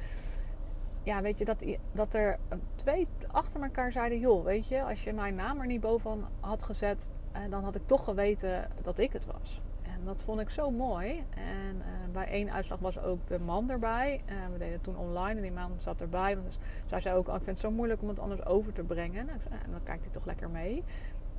Ja, 1.03 1.23
weet 1.23 1.39
je, 1.39 1.45
dat, 1.45 1.65
dat 1.93 2.15
er 2.15 2.39
twee 2.75 3.09
achter 3.27 3.63
elkaar 3.63 3.93
zeiden... 3.93 4.19
joh, 4.19 4.45
weet 4.45 4.69
je, 4.69 4.83
als 4.83 5.05
je 5.05 5.13
mijn 5.13 5.35
naam 5.35 5.61
er 5.61 5.67
niet 5.67 5.81
bovenaan 5.81 6.29
had 6.41 6.63
gezet... 6.63 7.11
Uh, 7.37 7.41
dan 7.51 7.65
had 7.65 7.75
ik 7.75 7.87
toch 7.87 8.05
geweten 8.05 8.69
dat 8.83 8.99
ik 8.99 9.13
het 9.13 9.27
was. 9.27 9.61
En 9.83 10.05
dat 10.05 10.23
vond 10.23 10.41
ik 10.41 10.51
zo 10.51 10.71
mooi. 10.71 11.25
En 11.31 11.77
uh, 11.77 12.13
bij 12.13 12.27
één 12.27 12.53
uitslag 12.53 12.79
was 12.79 12.99
ook 12.99 13.27
de 13.27 13.39
man 13.39 13.71
erbij. 13.71 14.21
Uh, 14.27 14.33
we 14.53 14.59
deden 14.59 14.73
het 14.73 14.83
toen 14.83 14.97
online 14.97 15.37
en 15.37 15.43
die 15.43 15.53
man 15.53 15.73
zat 15.77 16.01
erbij. 16.01 16.37
Want 16.37 16.59
zij 16.85 17.01
zei 17.01 17.17
ook, 17.17 17.29
oh, 17.29 17.35
ik 17.35 17.43
vind 17.43 17.57
het 17.57 17.67
zo 17.67 17.71
moeilijk 17.71 18.03
om 18.03 18.09
het 18.09 18.19
anders 18.19 18.47
over 18.47 18.73
te 18.73 18.83
brengen. 18.83 19.27
Nou, 19.27 19.39
en 19.65 19.71
dan 19.71 19.83
kijkt 19.83 20.03
hij 20.03 20.13
toch 20.13 20.27
lekker 20.27 20.51
mee. 20.51 20.85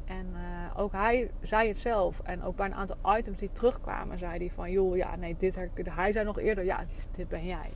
En 0.06 0.28
ook 0.76 0.92
hij 0.92 1.32
zei 1.42 1.68
het 1.68 1.78
zelf. 1.78 2.20
En 2.20 2.44
ook 2.44 2.56
bij 2.56 2.66
een 2.66 2.76
aantal 2.76 3.18
items 3.18 3.38
die 3.38 3.52
terugkwamen, 3.52 4.18
zei 4.18 4.38
hij 4.38 4.52
van... 4.56 4.72
joh, 4.72 4.96
ja, 4.96 5.16
nee, 5.16 5.36
dit 5.38 5.56
Hij 5.90 6.12
zei 6.12 6.26
nog 6.26 6.40
eerder, 6.40 6.64
ja, 6.64 6.84
dit 7.16 7.28
ben 7.28 7.46
jij. 7.46 7.70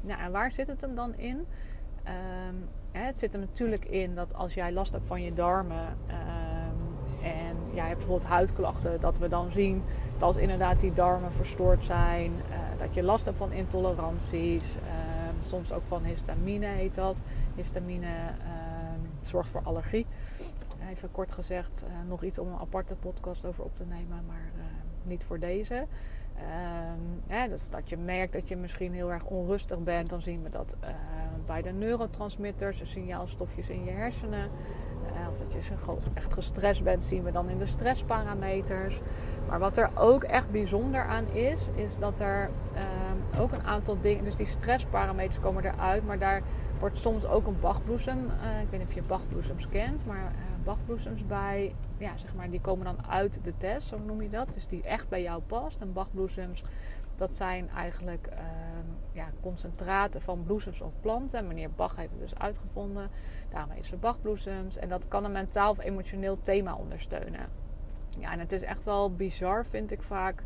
Nou, 0.00 0.20
en 0.20 0.32
waar 0.32 0.52
zit 0.52 0.66
het 0.66 0.80
hem 0.80 0.94
dan 0.94 1.14
in? 1.14 1.46
Hè, 2.92 3.00
het 3.00 3.18
zit 3.18 3.34
er 3.34 3.40
natuurlijk 3.40 3.84
in 3.84 4.14
dat 4.14 4.34
als 4.34 4.54
jij 4.54 4.72
last 4.72 4.92
hebt 4.92 5.06
van 5.06 5.22
je 5.22 5.32
darmen... 5.32 5.96
Um, 6.08 6.88
en 7.22 7.56
jij 7.74 7.86
hebt 7.86 7.98
bijvoorbeeld 7.98 8.30
huidklachten... 8.30 9.00
dat 9.00 9.18
we 9.18 9.28
dan 9.28 9.52
zien 9.52 9.82
dat 10.18 10.36
inderdaad 10.36 10.80
die 10.80 10.92
darmen 10.92 11.32
verstoord 11.32 11.84
zijn. 11.84 12.32
Uh, 12.32 12.78
dat 12.78 12.94
je 12.94 13.02
last 13.02 13.24
hebt 13.24 13.36
van 13.36 13.52
intoleranties. 13.52 14.64
Um, 14.74 15.44
soms 15.44 15.72
ook 15.72 15.84
van 15.86 16.04
histamine 16.04 16.66
heet 16.66 16.94
dat. 16.94 17.22
Histamine 17.54 18.08
zorgt 19.22 19.50
voor 19.50 19.62
allergie 19.64 20.06
even 20.90 21.10
kort 21.10 21.32
gezegd, 21.32 21.84
uh, 21.84 22.08
nog 22.08 22.22
iets 22.22 22.38
om 22.38 22.48
een 22.48 22.58
aparte 22.58 22.94
podcast 22.94 23.44
over 23.44 23.64
op 23.64 23.76
te 23.76 23.84
nemen, 23.84 24.24
maar 24.26 24.50
niet 25.02 25.24
voor 25.24 25.38
deze. 25.38 25.86
Uh, 27.30 27.50
dat, 27.50 27.60
dat, 27.68 27.88
je 27.88 27.96
merkt 27.96 28.32
dat 28.32 28.48
je 28.48 28.56
misschien 28.56 28.92
heel 28.92 29.12
erg 29.12 29.24
onrustig 29.24 29.78
bent, 29.78 30.10
dan 30.10 30.22
zien 30.22 30.42
we 30.42 30.50
dat 30.50 30.76
uh, 30.84 30.88
bij 31.46 31.62
de 31.62 31.72
neurotransmitters, 31.72 32.80
signaalstofjes 32.84 33.68
in 33.68 33.84
je 33.84 33.90
hersenen. 33.90 34.50
of 35.30 35.38
dat 35.38 35.52
je 35.52 35.60
echt 36.14 36.32
gestrest 36.32 36.82
bent, 36.82 37.04
zien 37.04 37.22
we 37.22 37.32
dan 37.32 37.48
in 37.48 37.58
de 37.58 37.66
stressparameters. 37.66 39.00
Maar 39.48 39.58
wat 39.58 39.76
er 39.76 39.90
ook 39.94 40.22
echt 40.22 40.50
bijzonder 40.50 41.04
aan 41.04 41.26
is, 41.28 41.60
is 41.74 41.98
dat 41.98 42.20
er 42.20 42.50
ehm, 42.74 43.40
ook 43.42 43.52
een 43.52 43.62
aantal 43.62 44.00
dingen, 44.00 44.24
dus 44.24 44.36
die 44.36 44.46
stressparameters 44.46 45.40
komen 45.40 45.64
eruit, 45.64 46.06
maar 46.06 46.18
daar 46.18 46.42
wordt 46.78 46.98
soms 46.98 47.26
ook 47.26 47.46
een 47.46 47.60
bachbloesem. 47.60 48.18
Uh, 48.18 48.60
ik 48.60 48.70
weet 48.70 48.80
niet 48.80 48.88
of 48.88 48.94
je 48.94 49.02
bachbloesems 49.02 49.68
kent, 49.68 50.06
maar 50.06 50.32
bachbloesems 50.64 51.26
bij, 51.26 51.74
ja, 51.98 52.16
zeg 52.16 52.34
maar, 52.34 52.50
die 52.50 52.60
komen 52.60 52.84
dan 52.84 53.06
uit 53.06 53.44
de 53.44 53.56
test, 53.56 53.88
zo 53.88 53.98
noem 53.98 54.22
je 54.22 54.28
dat. 54.28 54.54
Dus 54.54 54.66
die 54.66 54.82
echt 54.82 55.08
bij 55.08 55.22
jou 55.22 55.42
past. 55.42 55.80
En 55.80 55.92
bachbloesems, 55.92 56.62
dat 57.16 57.34
zijn 57.34 57.68
eigenlijk 57.68 58.28
uh, 58.32 58.38
ja, 59.12 59.26
concentraten 59.40 60.22
van 60.22 60.42
bloesems 60.42 60.80
of 60.80 60.92
planten. 61.00 61.38
En 61.38 61.46
meneer 61.46 61.70
Bach 61.70 61.96
heeft 61.96 62.10
het 62.10 62.20
dus 62.20 62.38
uitgevonden. 62.38 63.10
Daarom 63.50 63.70
heet 63.70 63.86
ze 63.86 63.96
bachbloesems. 63.96 64.76
En 64.76 64.88
dat 64.88 65.08
kan 65.08 65.24
een 65.24 65.32
mentaal 65.32 65.70
of 65.70 65.80
emotioneel 65.80 66.38
thema 66.42 66.74
ondersteunen. 66.74 67.48
Ja, 68.18 68.32
en 68.32 68.38
het 68.38 68.52
is 68.52 68.62
echt 68.62 68.84
wel 68.84 69.14
bizar, 69.14 69.66
vind 69.66 69.90
ik 69.90 70.02
vaak 70.02 70.42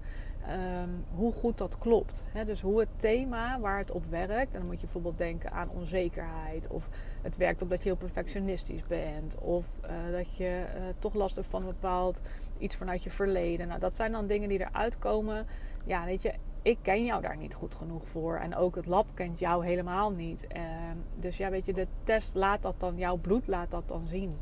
Um, 0.48 1.04
hoe 1.14 1.32
goed 1.32 1.58
dat 1.58 1.78
klopt. 1.78 2.24
dus 2.46 2.60
hoe 2.60 2.80
het 2.80 2.88
thema 2.96 3.60
waar 3.60 3.78
het 3.78 3.90
op 3.90 4.04
werkt. 4.04 4.52
En 4.52 4.58
dan 4.58 4.66
moet 4.66 4.80
je 4.80 4.86
bijvoorbeeld 4.86 5.18
denken 5.18 5.52
aan 5.52 5.70
onzekerheid. 5.70 6.68
Of 6.68 6.88
het 7.22 7.36
werkt 7.36 7.62
op 7.62 7.70
dat 7.70 7.82
je 7.82 7.88
heel 7.88 7.98
perfectionistisch 7.98 8.86
bent. 8.86 9.38
Of 9.38 9.66
uh, 9.84 9.90
dat 10.16 10.36
je 10.36 10.64
uh, 10.74 10.82
toch 10.98 11.14
last 11.14 11.36
hebt 11.36 11.48
van 11.48 11.60
een 11.60 11.66
bepaald 11.66 12.20
iets 12.58 12.76
vanuit 12.76 13.02
je 13.02 13.10
verleden. 13.10 13.68
Nou, 13.68 13.80
dat 13.80 13.94
zijn 13.94 14.12
dan 14.12 14.26
dingen 14.26 14.48
die 14.48 14.60
eruit 14.60 14.98
komen. 14.98 15.46
Ja, 15.84 16.04
weet 16.04 16.22
je, 16.22 16.32
ik 16.62 16.78
ken 16.82 17.04
jou 17.04 17.22
daar 17.22 17.36
niet 17.36 17.54
goed 17.54 17.74
genoeg 17.74 18.08
voor. 18.08 18.36
En 18.36 18.56
ook 18.56 18.74
het 18.74 18.86
lab 18.86 19.06
kent 19.14 19.38
jou 19.38 19.66
helemaal 19.66 20.10
niet. 20.10 20.46
Uh, 20.56 20.62
dus 21.16 21.36
ja, 21.36 21.50
weet 21.50 21.66
je, 21.66 21.72
de 21.72 21.86
test 22.04 22.34
laat 22.34 22.62
dat 22.62 22.80
dan, 22.80 22.96
jouw 22.96 23.16
bloed 23.16 23.46
laat 23.46 23.70
dat 23.70 23.88
dan 23.88 24.06
zien. 24.06 24.36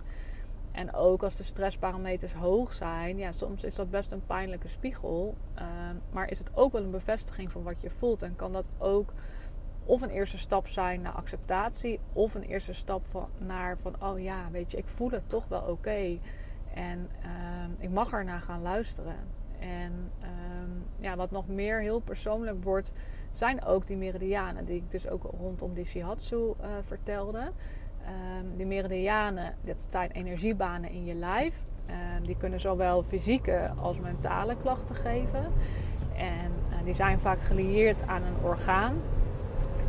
En 0.72 0.94
ook 0.94 1.22
als 1.22 1.36
de 1.36 1.42
stressparameters 1.42 2.34
hoog 2.34 2.72
zijn, 2.72 3.18
ja, 3.18 3.32
soms 3.32 3.62
is 3.62 3.74
dat 3.74 3.90
best 3.90 4.12
een 4.12 4.26
pijnlijke 4.26 4.68
spiegel. 4.68 5.36
Uh, 5.58 5.62
maar 6.10 6.30
is 6.30 6.38
het 6.38 6.50
ook 6.54 6.72
wel 6.72 6.82
een 6.82 6.90
bevestiging 6.90 7.52
van 7.52 7.62
wat 7.62 7.82
je 7.82 7.90
voelt. 7.90 8.22
En 8.22 8.36
kan 8.36 8.52
dat 8.52 8.68
ook 8.78 9.12
of 9.84 10.02
een 10.02 10.10
eerste 10.10 10.38
stap 10.38 10.66
zijn 10.66 11.00
naar 11.00 11.12
acceptatie, 11.12 12.00
of 12.12 12.34
een 12.34 12.42
eerste 12.42 12.72
stap 12.72 13.06
van, 13.06 13.28
naar 13.38 13.78
van, 13.78 13.94
oh 14.02 14.20
ja, 14.20 14.50
weet 14.50 14.70
je, 14.70 14.76
ik 14.76 14.88
voel 14.88 15.10
het 15.10 15.28
toch 15.28 15.48
wel 15.48 15.62
oké. 15.62 16.18
En 16.74 17.08
uh, 17.20 17.28
ik 17.78 17.90
mag 17.90 18.12
er 18.12 18.24
naar 18.24 18.40
gaan 18.40 18.62
luisteren. 18.62 19.16
En 19.58 20.10
um, 20.22 20.84
ja, 20.98 21.16
wat 21.16 21.30
nog 21.30 21.48
meer 21.48 21.80
heel 21.80 22.00
persoonlijk 22.00 22.64
wordt, 22.64 22.92
zijn 23.32 23.64
ook 23.64 23.86
die 23.86 23.96
meridianen, 23.96 24.64
die 24.64 24.76
ik 24.76 24.90
dus 24.90 25.08
ook 25.08 25.22
rondom 25.22 25.74
die 25.74 25.84
Shihatsu 25.84 26.36
uh, 26.36 26.66
vertelde. 26.86 27.52
Um, 28.06 28.56
die 28.56 28.66
meridianen, 28.66 29.54
dat 29.60 29.86
zijn 29.88 30.10
energiebanen 30.10 30.90
in 30.90 31.04
je 31.04 31.14
lijf. 31.14 31.54
Um, 31.90 32.26
die 32.26 32.36
kunnen 32.36 32.60
zowel 32.60 33.02
fysieke 33.02 33.70
als 33.76 33.98
mentale 33.98 34.56
klachten 34.62 34.94
geven. 34.94 35.52
En 36.16 36.52
uh, 36.70 36.84
die 36.84 36.94
zijn 36.94 37.20
vaak 37.20 37.40
gelieerd 37.42 38.06
aan 38.06 38.22
een 38.22 38.44
orgaan. 38.44 38.94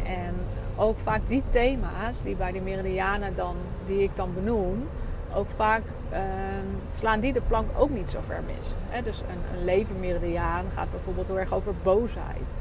En 0.05 0.35
ook 0.75 0.97
vaak 0.97 1.21
die 1.27 1.43
thema's 1.49 2.23
die 2.23 2.35
bij 2.35 2.51
die 2.51 2.61
meridianen 2.61 3.35
dan, 3.35 3.55
die 3.87 4.03
ik 4.03 4.15
dan 4.15 4.33
benoem, 4.33 4.87
ook 5.35 5.49
vaak 5.49 5.83
ehm, 6.09 6.67
slaan 6.91 7.19
die 7.19 7.33
de 7.33 7.41
plank 7.41 7.69
ook 7.77 7.89
niet 7.89 8.09
zo 8.09 8.19
ver 8.25 8.43
mis. 8.43 9.03
Dus 9.03 9.21
een, 9.21 9.57
een 9.57 9.65
levermeridiaan 9.65 10.65
gaat 10.73 10.91
bijvoorbeeld 10.91 11.27
heel 11.27 11.39
erg 11.39 11.53
over 11.53 11.73
boosheid. 11.83 12.53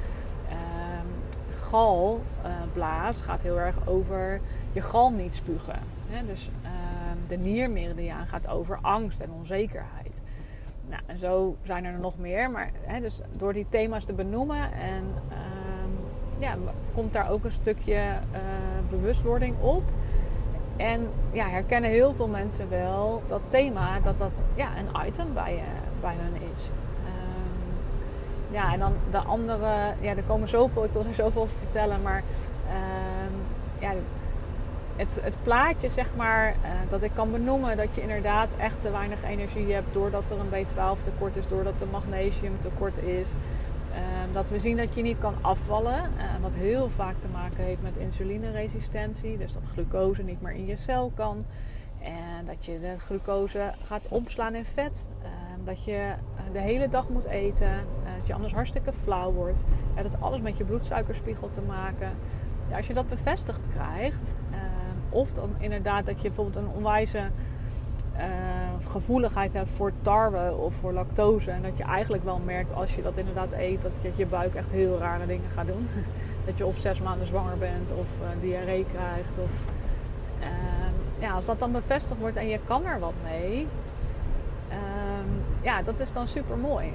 Galblaas 1.72 3.20
gaat 3.20 3.42
heel 3.42 3.58
erg 3.58 3.76
over 3.84 4.40
je 4.72 4.80
gal 4.80 5.10
niet 5.10 5.34
spugen. 5.34 5.78
Hè? 6.08 6.26
Dus 6.26 6.50
um, 6.64 7.18
de 7.28 7.36
niermeridiaan 7.36 8.26
gaat 8.26 8.48
over 8.48 8.78
angst 8.80 9.20
en 9.20 9.30
onzekerheid. 9.38 10.20
Nou, 10.88 11.02
en 11.06 11.18
zo 11.18 11.56
zijn 11.62 11.84
er 11.84 11.98
nog 11.98 12.18
meer. 12.18 12.50
Maar 12.50 12.70
hè, 12.80 13.00
dus 13.00 13.20
door 13.32 13.52
die 13.52 13.66
thema's 13.68 14.04
te 14.04 14.12
benoemen 14.12 14.72
en 14.72 15.04
ja, 16.42 16.56
komt 16.94 17.12
daar 17.12 17.30
ook 17.30 17.44
een 17.44 17.50
stukje 17.50 17.94
uh, 17.94 18.40
bewustwording 18.90 19.60
op. 19.60 19.82
En 20.76 21.08
ja, 21.30 21.48
herkennen 21.48 21.90
heel 21.90 22.14
veel 22.14 22.28
mensen 22.28 22.68
wel 22.68 23.22
dat 23.28 23.40
thema, 23.48 24.00
dat 24.00 24.18
dat 24.18 24.42
ja, 24.54 24.68
een 24.76 25.06
item 25.06 25.34
bij, 25.34 25.54
uh, 25.54 26.00
bij 26.00 26.14
hun 26.16 26.34
is. 26.34 26.62
Um, 27.04 28.54
ja, 28.54 28.72
en 28.72 28.78
dan 28.78 28.92
de 29.10 29.18
andere, 29.18 29.94
ja, 30.00 30.16
er 30.16 30.22
komen 30.22 30.48
zoveel, 30.48 30.84
ik 30.84 30.90
wil 30.92 31.04
er 31.04 31.14
zoveel 31.14 31.42
over 31.42 31.56
vertellen, 31.58 32.02
maar 32.02 32.22
ja, 33.78 33.92
het, 34.96 35.18
het 35.22 35.36
plaatje, 35.42 35.88
zeg 35.88 36.08
maar, 36.16 36.48
uh, 36.48 36.70
dat 36.90 37.02
ik 37.02 37.10
kan 37.14 37.30
benoemen 37.30 37.76
dat 37.76 37.94
je 37.94 38.00
inderdaad 38.00 38.56
echt 38.56 38.82
te 38.82 38.90
weinig 38.90 39.22
energie 39.24 39.72
hebt 39.72 39.94
doordat 39.94 40.30
er 40.30 40.38
een 40.38 40.66
B12 40.66 41.02
tekort 41.02 41.36
is, 41.36 41.46
doordat 41.46 41.80
er 41.80 41.88
magnesium 41.88 42.60
tekort 42.60 42.98
is. 42.98 43.28
Ehm, 43.92 44.32
dat 44.32 44.50
we 44.50 44.60
zien 44.60 44.76
dat 44.76 44.94
je 44.94 45.02
niet 45.02 45.18
kan 45.18 45.34
afvallen, 45.40 45.94
uh, 46.16 46.22
wat 46.40 46.54
heel 46.54 46.88
vaak 46.88 47.20
te 47.20 47.28
maken 47.32 47.64
heeft 47.64 47.82
met 47.82 47.96
insulineresistentie. 47.96 49.38
Dus 49.38 49.52
dat 49.52 49.66
glucose 49.72 50.22
niet 50.22 50.40
meer 50.40 50.52
in 50.52 50.66
je 50.66 50.76
cel 50.76 51.12
kan. 51.14 51.44
En 52.00 52.46
dat 52.46 52.64
je 52.64 52.80
de 52.80 52.94
glucose 52.98 53.72
gaat 53.86 54.08
omslaan 54.08 54.54
in 54.54 54.64
vet. 54.64 55.08
Uh, 55.22 55.28
dat 55.64 55.84
je 55.84 56.14
eh, 56.36 56.44
de 56.52 56.60
hele 56.60 56.88
dag 56.88 57.08
moet 57.08 57.26
eten. 57.26 57.72
Dat 58.18 58.26
je 58.26 58.34
anders 58.34 58.52
hartstikke 58.52 58.92
flauw 58.92 59.32
wordt. 59.32 59.64
Dat 60.02 60.20
alles 60.20 60.40
met 60.40 60.56
je 60.56 60.64
bloedsuikerspiegel 60.64 61.50
te 61.50 61.62
maken. 61.62 62.12
Ja, 62.70 62.76
als 62.76 62.86
je 62.86 62.94
dat 62.94 63.08
bevestigd 63.08 63.60
krijgt. 63.74 64.32
Ehm, 65.12 65.18
of 65.18 65.32
dan 65.32 65.50
inderdaad 65.58 66.06
dat 66.06 66.16
je 66.16 66.28
bijvoorbeeld 66.28 66.56
een 66.56 66.72
onwijze 66.74 67.18
uh, 68.16 68.90
gevoeligheid 68.90 69.52
hebt 69.52 69.70
voor 69.76 69.92
tarwe 70.02 70.54
of 70.56 70.74
voor 70.74 70.92
lactose. 70.92 71.50
En 71.50 71.62
dat 71.62 71.76
je 71.76 71.84
eigenlijk 71.84 72.24
wel 72.24 72.40
merkt 72.44 72.74
als 72.74 72.94
je 72.94 73.02
dat 73.02 73.18
inderdaad 73.18 73.52
eet, 73.52 73.82
dat 73.82 73.92
je, 74.00 74.12
je 74.16 74.26
buik 74.26 74.54
echt 74.54 74.70
heel 74.70 74.98
rare 74.98 75.26
dingen 75.26 75.50
gaat 75.54 75.66
doen. 75.66 75.88
dat 76.46 76.58
je 76.58 76.66
of 76.66 76.78
zes 76.78 77.00
maanden 77.00 77.26
zwanger 77.26 77.58
bent 77.58 77.90
of 77.90 78.06
uh, 78.22 78.28
diarree 78.40 78.86
krijgt. 78.92 79.38
Of, 79.38 79.50
uh, 80.40 80.46
ja, 81.18 81.32
als 81.32 81.46
dat 81.46 81.58
dan 81.58 81.72
bevestigd 81.72 82.20
wordt 82.20 82.36
en 82.36 82.48
je 82.48 82.58
kan 82.66 82.86
er 82.86 83.00
wat 83.00 83.14
mee, 83.22 83.66
ehm, 84.68 85.28
ja, 85.60 85.82
dat 85.82 86.00
is 86.00 86.12
dan 86.12 86.26
super 86.26 86.56
mooi. 86.56 86.92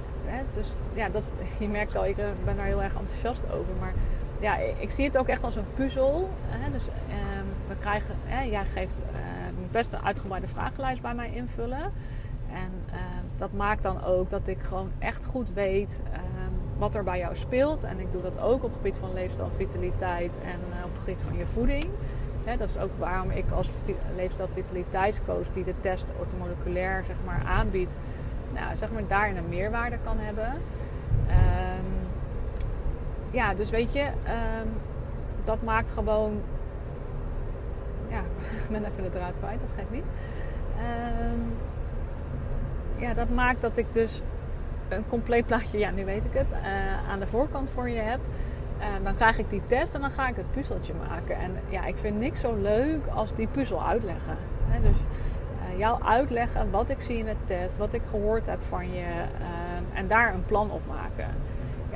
Dus 0.53 0.75
ja, 0.93 1.09
dat, 1.09 1.29
je 1.59 1.67
merkt 1.67 1.95
al, 1.95 2.05
ik 2.05 2.15
ben 2.45 2.55
daar 2.55 2.65
heel 2.65 2.83
erg 2.83 2.95
enthousiast 2.99 3.45
over. 3.51 3.73
Maar 3.79 3.93
ja, 4.39 4.57
ik 4.57 4.91
zie 4.91 5.05
het 5.05 5.17
ook 5.17 5.27
echt 5.27 5.43
als 5.43 5.55
een 5.55 5.73
puzzel. 5.75 6.29
Hè? 6.47 6.71
Dus 6.71 6.87
ehm, 6.87 7.45
we 7.67 7.75
krijgen, 7.79 8.15
hè, 8.25 8.41
jij 8.41 8.65
geeft 8.65 9.03
best 9.71 9.93
een 9.93 10.03
uitgebreide 10.03 10.47
vragenlijst 10.47 11.01
bij 11.01 11.13
mij 11.13 11.31
invullen. 11.33 11.91
En 12.51 12.71
uh, 12.89 12.99
dat 13.37 13.53
maakt 13.53 13.83
dan 13.83 14.03
ook 14.03 14.29
dat 14.29 14.47
ik 14.47 14.59
gewoon 14.61 14.91
echt 14.99 15.25
goed 15.25 15.53
weet 15.53 16.01
wat 16.77 16.95
er 16.95 17.03
bij 17.03 17.17
jou 17.17 17.35
speelt. 17.35 17.83
En 17.83 17.99
ik 17.99 18.11
doe 18.11 18.21
dat 18.21 18.39
ook 18.39 18.63
op 18.63 18.69
het 18.69 18.75
gebied 18.75 18.97
van 18.97 19.13
leefstijl, 19.13 19.49
vitaliteit 19.57 20.37
en 20.43 20.59
uh, 20.69 20.85
op 20.85 20.91
het 20.91 20.99
gebied 21.03 21.21
van 21.21 21.37
je 21.37 21.45
voeding. 21.45 21.85
Dat 22.57 22.69
is 22.69 22.77
ook 22.77 22.91
waarom 22.97 23.31
ik 23.31 23.45
als 23.51 23.69
leefstijl 24.15 24.47
vitaliteitscoach 24.53 25.53
die 25.53 25.63
de 25.63 25.73
test 25.79 26.11
ortomoleculair 26.19 27.03
zeg 27.05 27.15
maar, 27.25 27.43
aanbiedt, 27.45 27.95
nou, 28.53 28.77
zeg 28.77 28.91
maar, 28.91 29.07
daarin 29.07 29.37
een 29.37 29.49
meerwaarde 29.49 29.97
kan 30.03 30.17
hebben. 30.19 30.53
Ja, 33.37 33.53
dus 33.53 33.69
weet 33.69 33.93
je, 33.93 34.01
um, 34.03 34.69
dat 35.43 35.63
maakt 35.63 35.91
gewoon 35.91 36.41
ja, 38.09 38.19
ik 38.63 38.69
ben 38.69 38.85
even 38.85 39.03
de 39.03 39.09
draad 39.09 39.33
kwijt, 39.39 39.59
dat 39.59 39.71
geeft 39.75 39.91
niet. 39.91 40.05
Um, 41.31 41.55
ja, 42.95 43.13
dat 43.13 43.29
maakt 43.29 43.61
dat 43.61 43.77
ik 43.77 43.85
dus 43.91 44.21
een 44.89 45.07
compleet 45.07 45.45
plaatje, 45.45 45.77
ja, 45.77 45.91
nu 45.91 46.05
weet 46.05 46.25
ik 46.25 46.33
het, 46.33 46.51
uh, 46.51 47.09
aan 47.09 47.19
de 47.19 47.27
voorkant 47.27 47.69
voor 47.69 47.89
je 47.89 47.99
heb. 47.99 48.19
Uh, 48.79 48.85
dan 49.03 49.15
krijg 49.15 49.39
ik 49.39 49.49
die 49.49 49.61
test 49.67 49.93
en 49.93 50.01
dan 50.01 50.11
ga 50.11 50.27
ik 50.27 50.35
het 50.35 50.51
puzzeltje 50.51 50.93
maken. 51.07 51.37
En 51.37 51.51
ja, 51.69 51.85
ik 51.85 51.97
vind 51.97 52.19
niks 52.19 52.39
zo 52.39 52.55
leuk 52.55 53.07
als 53.13 53.33
die 53.33 53.47
puzzel 53.47 53.85
uitleggen. 53.85 54.37
Dus 54.81 54.97
uh, 54.97 55.79
jou 55.79 56.03
uitleggen 56.03 56.71
wat 56.71 56.89
ik 56.89 57.01
zie 57.01 57.17
in 57.17 57.25
de 57.25 57.35
test, 57.45 57.77
wat 57.77 57.93
ik 57.93 58.01
gehoord 58.09 58.45
heb 58.45 58.63
van 58.63 58.93
je 58.93 59.05
ehm, 59.05 59.83
en 59.93 60.07
daar 60.07 60.33
een 60.33 60.45
plan 60.45 60.71
op 60.71 60.81
maken 60.87 61.46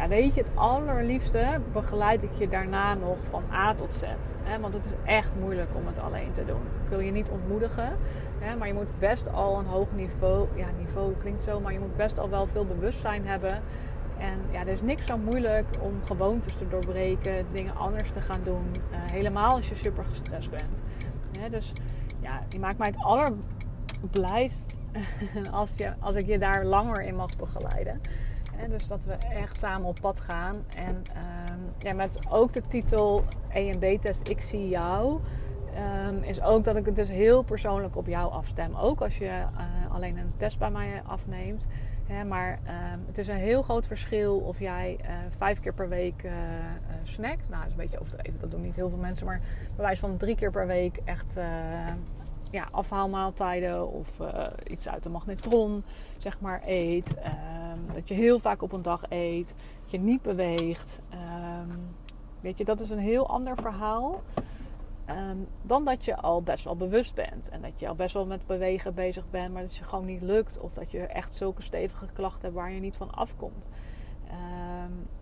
weet 0.08 0.36
je, 0.36 0.42
het 0.42 0.52
allerliefste 0.56 1.62
begeleid 1.72 2.24
ik 2.24 2.34
je 2.38 2.50
daarna 2.50 2.94
nog 2.94 3.18
van 3.30 3.44
A 3.54 3.74
tot 3.74 3.96
Z. 3.96 4.04
Hè? 4.44 4.60
Want 4.60 4.74
het 4.74 4.86
is 4.86 4.94
echt 5.06 5.36
moeilijk 5.40 5.70
om 5.76 5.88
het 5.88 6.00
alleen 6.00 6.32
te 6.32 6.46
doen. 6.46 6.62
Ik 6.84 6.90
wil 6.90 7.00
je 7.00 7.12
niet 7.12 7.30
ontmoedigen, 7.30 7.98
hè? 8.40 8.56
maar 8.56 8.68
je 8.68 8.74
moet 8.74 9.00
best 9.00 9.34
al 9.34 9.60
een 9.60 9.66
hoog 9.66 9.88
niveau, 9.96 10.48
ja, 10.56 10.68
niveau 10.78 11.14
klinkt 11.20 11.44
zo, 11.44 11.60
maar 11.60 11.74
je 11.74 11.80
moet 11.80 11.96
best 11.96 12.20
al 12.20 12.30
wel 12.30 12.48
veel 12.48 12.66
bewustzijn 12.66 13.28
hebben. 13.28 13.62
En 14.18 14.40
ja, 14.52 14.60
er 14.60 14.68
is 14.68 14.82
niks 14.82 15.06
zo 15.06 15.18
moeilijk 15.18 15.66
om 15.80 15.94
gewoontes 16.06 16.58
te 16.58 16.68
doorbreken, 16.68 17.46
dingen 17.52 17.76
anders 17.76 18.12
te 18.12 18.22
gaan 18.22 18.42
doen. 18.44 18.66
Uh, 18.74 18.98
helemaal 19.12 19.56
als 19.56 19.70
je 19.70 19.76
super 19.76 20.04
gestrest 20.06 20.50
bent. 20.50 20.82
Dus 21.52 21.74
ja, 22.20 22.44
je 22.50 22.60
maakt 22.60 22.78
mij 22.78 22.88
het 22.88 23.04
allerblijst 23.04 24.78
als, 25.52 25.72
je, 25.76 25.94
als 26.00 26.16
ik 26.16 26.26
je 26.26 26.38
daar 26.38 26.66
langer 26.66 27.02
in 27.02 27.16
mag 27.16 27.30
begeleiden 27.38 28.00
dus 28.70 28.88
dat 28.88 29.06
we 29.06 29.14
echt 29.14 29.60
samen 29.60 29.88
op 29.88 29.98
pad 30.02 30.20
gaan. 30.20 30.66
En 30.76 30.96
um, 30.96 31.60
ja, 31.78 31.94
met 31.94 32.20
ook 32.30 32.54
de 32.54 32.62
titel 32.68 33.24
EMB-test 33.50 34.28
Ik 34.28 34.42
zie 34.42 34.70
jou. 34.70 35.20
Um, 36.08 36.24
is 36.24 36.42
ook 36.42 36.64
dat 36.64 36.76
ik 36.76 36.86
het 36.86 36.96
dus 36.96 37.10
heel 37.10 37.42
persoonlijk 37.42 37.96
op 37.96 38.08
jou 38.08 38.32
afstem. 38.32 38.76
Ook 38.76 39.02
als 39.02 39.18
je 39.18 39.26
uh, 39.26 39.94
alleen 39.94 40.18
een 40.18 40.34
test 40.38 40.60
bij 40.60 40.72
mij 40.72 41.02
afneemt. 41.06 41.68
Maar 42.28 42.60
um, 42.94 43.04
het 43.08 43.18
is 43.18 43.28
een 43.28 43.36
heel 43.36 43.62
groot 43.62 43.88
verschil 43.88 44.38
of 44.38 44.60
jij 44.60 44.98
uh, 45.02 45.10
vijf 45.30 45.60
keer 45.60 45.74
per 45.74 45.90
week 45.90 46.24
uh, 46.24 46.32
snackt. 47.04 47.50
Nou, 47.50 47.62
dat 47.62 47.66
is 47.66 47.72
een 47.72 47.78
beetje 47.78 48.00
overdreven. 48.00 48.40
Dat 48.40 48.52
doen 48.52 48.62
niet 48.62 48.76
heel 48.76 48.90
veel 48.90 48.98
mensen. 48.98 49.26
Maar 49.26 49.42
bij 49.76 49.86
wijze 49.86 50.02
van 50.02 50.18
drie 50.18 50.36
keer 50.36 50.52
per 50.52 50.68
week 50.68 51.00
echt 51.06 51.34
ja, 52.50 52.68
afhaalmaaltijden 52.72 53.92
of 53.92 54.08
iets 54.68 54.90
uit 54.90 55.04
de 55.04 55.10
magnetron 55.10 55.84
zeg 56.18 56.40
maar 56.40 56.62
eet. 56.66 57.14
Um, 57.88 57.94
dat 57.94 58.08
je 58.08 58.14
heel 58.14 58.40
vaak 58.40 58.62
op 58.62 58.72
een 58.72 58.82
dag 58.82 59.04
eet. 59.10 59.56
Dat 59.82 59.92
je 59.92 60.00
niet 60.00 60.22
beweegt. 60.22 61.00
Um, 61.14 61.96
weet 62.42 62.58
je, 62.58 62.66
dat 62.66 62.80
is 62.80 62.90
een 62.90 63.00
heel 63.00 63.28
ander 63.30 63.58
verhaal. 63.58 64.22
Um, 65.10 65.48
dan 65.62 65.86
dat 65.86 66.06
je 66.06 66.16
al 66.16 66.42
best 66.42 66.64
wel 66.64 66.76
bewust 66.76 67.16
bent. 67.16 67.50
En 67.50 67.62
dat 67.62 67.80
je 67.80 67.88
al 67.88 67.96
best 67.96 68.14
wel 68.14 68.26
met 68.26 68.48
bewegen 68.48 68.94
bezig 68.94 69.30
bent. 69.30 69.54
Maar 69.54 69.62
dat 69.62 69.76
je 69.76 69.84
gewoon 69.84 70.06
niet 70.06 70.22
lukt. 70.22 70.60
Of 70.60 70.74
dat 70.74 70.92
je 70.92 71.00
echt 71.00 71.36
zulke 71.36 71.62
stevige 71.62 72.08
klachten 72.14 72.42
hebt 72.42 72.54
waar 72.54 72.72
je 72.72 72.80
niet 72.80 72.96
van 72.96 73.12
afkomt. 73.12 73.70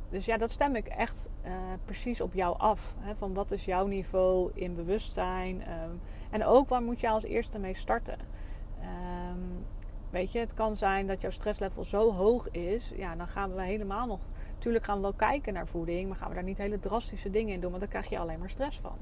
dus 0.10 0.26
ja, 0.26 0.38
dat 0.38 0.52
stem 0.52 0.76
ik 0.76 0.88
echt 0.88 1.30
uh, 1.46 1.52
precies 1.86 2.22
op 2.22 2.34
jou 2.34 2.58
af. 2.58 2.96
Hè, 3.00 3.16
van 3.16 3.34
wat 3.34 3.52
is 3.52 3.66
jouw 3.66 3.86
niveau 3.86 4.52
in 4.54 4.76
bewustzijn? 4.76 5.64
en 6.30 6.46
ook 6.46 6.70
waar 6.70 6.82
moet 6.82 7.00
je 7.00 7.10
als 7.10 7.24
eerste 7.24 7.60
mee 7.60 7.76
starten? 7.76 8.18
Weet 10.10 10.32
je, 10.32 10.40
het 10.40 10.54
kan 10.54 10.78
zijn 10.78 11.08
dat 11.08 11.22
jouw 11.22 11.32
stresslevel 11.32 11.84
zo 11.84 12.14
hoog 12.14 12.50
is. 12.52 12.92
Ja, 12.96 13.16
dan 13.16 13.28
gaan 13.28 13.56
we 13.56 13.62
helemaal 13.62 14.08
nog. 14.08 14.20
Tuurlijk 14.58 14.86
gaan 14.86 14.96
we 14.96 15.02
wel 15.02 15.14
kijken 15.14 15.54
naar 15.54 15.68
voeding, 15.68 16.08
maar 16.08 16.18
gaan 16.18 16.30
we 16.30 16.36
daar 16.36 16.44
niet 16.44 16.58
hele 16.58 16.80
drastische 16.80 17.30
dingen 17.30 17.54
in 17.54 17.60
doen, 17.60 17.70
want 17.70 17.82
dan 17.82 17.92
krijg 17.92 18.10
je 18.10 18.20
alleen 18.20 18.40
maar 18.40 18.50
stress 18.50 18.80
van. 18.80 18.98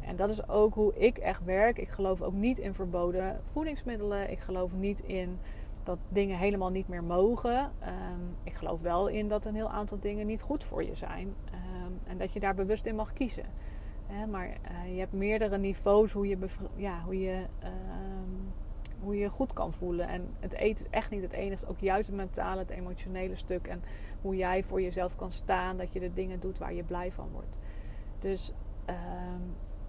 En 0.00 0.16
dat 0.16 0.28
is 0.28 0.48
ook 0.48 0.74
hoe 0.74 0.94
ik 0.94 1.18
echt 1.18 1.44
werk. 1.44 1.78
Ik 1.78 1.88
geloof 1.88 2.22
ook 2.22 2.32
niet 2.32 2.58
in 2.58 2.74
verboden 2.74 3.40
voedingsmiddelen. 3.44 4.30
Ik 4.30 4.38
geloof 4.38 4.72
niet 4.72 5.00
in 5.00 5.38
dat 5.82 5.98
dingen 6.08 6.38
helemaal 6.38 6.70
niet 6.70 6.88
meer 6.88 7.04
mogen. 7.04 7.58
Um, 7.58 8.36
ik 8.42 8.54
geloof 8.54 8.80
wel 8.80 9.06
in 9.06 9.28
dat 9.28 9.44
een 9.44 9.54
heel 9.54 9.70
aantal 9.70 9.98
dingen 10.00 10.26
niet 10.26 10.42
goed 10.42 10.64
voor 10.64 10.84
je 10.84 10.94
zijn. 10.94 11.34
Um, 11.86 11.98
en 12.04 12.18
dat 12.18 12.32
je 12.32 12.40
daar 12.40 12.54
bewust 12.54 12.86
in 12.86 12.94
mag 12.94 13.12
kiezen. 13.12 13.44
maar 14.30 14.46
uh, 14.46 14.94
je 14.94 15.00
hebt 15.00 15.12
meerdere 15.12 15.58
niveaus 15.58 16.12
hoe 16.12 16.28
je, 16.28 16.38
ja, 16.76 17.00
hoe 17.04 17.20
je 17.20 17.36
um, 17.64 18.13
hoe 19.04 19.18
je 19.18 19.30
goed 19.30 19.52
kan 19.52 19.72
voelen. 19.72 20.08
En 20.08 20.28
het 20.40 20.52
eten 20.52 20.84
is 20.84 20.90
echt 20.90 21.10
niet 21.10 21.22
het 21.22 21.32
enige, 21.32 21.66
ook 21.66 21.78
juist 21.78 22.06
het 22.06 22.16
mentale, 22.16 22.58
het 22.58 22.70
emotionele 22.70 23.36
stuk. 23.36 23.66
En 23.66 23.82
hoe 24.20 24.36
jij 24.36 24.62
voor 24.62 24.82
jezelf 24.82 25.16
kan 25.16 25.32
staan, 25.32 25.76
dat 25.76 25.92
je 25.92 26.00
de 26.00 26.12
dingen 26.12 26.40
doet 26.40 26.58
waar 26.58 26.74
je 26.74 26.82
blij 26.82 27.12
van 27.12 27.28
wordt. 27.32 27.58
Dus 28.18 28.52
ehm, 28.84 29.42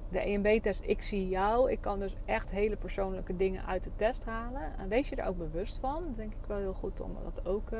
de 0.09 0.19
EMB-test, 0.19 0.83
ik 0.85 1.01
zie 1.01 1.29
jou. 1.29 1.71
Ik 1.71 1.81
kan 1.81 1.99
dus 1.99 2.15
echt 2.25 2.51
hele 2.51 2.75
persoonlijke 2.75 3.35
dingen 3.35 3.65
uit 3.65 3.83
de 3.83 3.95
test 3.95 4.25
halen. 4.25 4.77
En 4.77 4.87
wees 4.87 5.09
je 5.09 5.15
er 5.15 5.27
ook 5.27 5.37
bewust 5.37 5.77
van. 5.77 6.03
Denk 6.15 6.31
ik 6.31 6.47
wel 6.47 6.57
heel 6.57 6.73
goed 6.73 7.01
om 7.01 7.11
dat 7.23 7.45
ook 7.45 7.71
uh, 7.71 7.79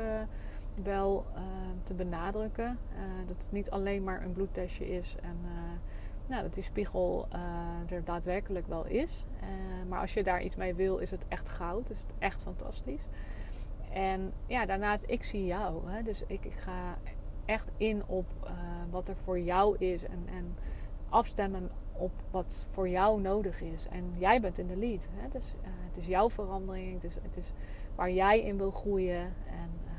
wel 0.82 1.26
uh, 1.34 1.40
te 1.82 1.94
benadrukken. 1.94 2.78
Uh, 2.92 2.98
dat 3.26 3.42
het 3.42 3.52
niet 3.52 3.70
alleen 3.70 4.04
maar 4.04 4.22
een 4.22 4.32
bloedtestje 4.32 4.88
is. 4.88 5.16
En 5.22 5.36
nou, 6.28 6.42
dat 6.42 6.54
die 6.54 6.62
spiegel 6.62 7.28
er 7.88 8.04
daadwerkelijk 8.04 8.66
wel 8.66 8.86
is. 8.86 9.24
maar 9.88 10.00
als 10.00 10.14
je 10.14 10.22
daar 10.22 10.42
iets 10.42 10.56
mee 10.56 10.74
wil, 10.74 10.98
is 10.98 11.10
het 11.10 11.24
echt 11.28 11.48
goud. 11.48 11.90
Is 11.90 11.98
het 11.98 12.12
echt 12.18 12.42
fantastisch. 12.42 13.02
En 13.92 14.32
ja, 14.46 14.66
daarnaast, 14.66 15.02
ik 15.06 15.24
zie 15.24 15.46
jou. 15.46 15.90
Hè? 15.90 16.02
Dus 16.02 16.22
ik, 16.26 16.44
ik 16.44 16.52
ga 16.52 16.98
echt 17.44 17.70
in 17.76 18.02
op 18.06 18.26
wat 18.90 19.08
er 19.08 19.16
voor 19.16 19.40
jou 19.40 19.76
is. 19.78 20.04
En, 20.04 20.26
en 20.26 20.56
afstemmen 21.08 21.70
op 21.92 22.12
wat 22.30 22.66
voor 22.70 22.88
jou 22.88 23.20
nodig 23.20 23.60
is. 23.60 23.88
En 23.88 24.12
jij 24.18 24.40
bent 24.40 24.58
in 24.58 24.66
de 24.66 24.76
lead. 24.76 25.08
Hè? 25.10 25.28
Dus, 25.28 25.54
het 25.96 25.96
is 25.96 26.06
jouw 26.06 26.30
verandering. 26.30 26.94
Het 26.94 27.04
is, 27.04 27.14
het 27.22 27.36
is 27.36 27.52
waar 27.94 28.10
jij 28.10 28.40
in 28.40 28.56
wil 28.56 28.70
groeien. 28.70 29.34
En 29.46 29.70
uh, 29.84 29.92